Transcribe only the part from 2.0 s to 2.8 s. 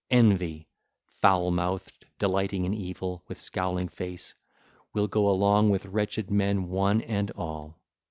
delighting in